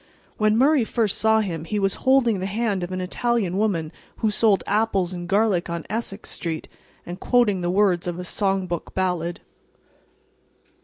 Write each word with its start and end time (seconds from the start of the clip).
When 0.37 0.57
Murray 0.57 0.83
first 0.83 1.19
saw 1.19 1.41
him 1.41 1.63
he 1.63 1.77
was 1.77 1.93
holding 2.09 2.39
the 2.39 2.47
hand 2.47 2.81
of 2.83 2.91
an 2.91 3.01
Italian 3.01 3.55
woman 3.55 3.91
who 4.17 4.31
sold 4.31 4.63
apples 4.65 5.13
and 5.13 5.27
garlic 5.29 5.69
on 5.69 5.85
Essex 5.91 6.31
street, 6.31 6.67
and 7.05 7.19
quoting 7.19 7.61
the 7.61 7.69
words 7.69 8.07
of 8.07 8.17
a 8.17 8.23
song 8.23 8.65
book 8.65 8.95
ballad. 8.95 9.41